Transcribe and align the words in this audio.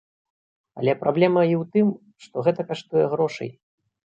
Але 0.79 0.95
праблема 1.01 1.43
і 1.49 1.53
ў 1.61 1.69
тым, 1.75 1.87
што 2.29 2.35
гэта 2.49 2.61
каштуе 2.71 3.05
грошай. 3.15 3.49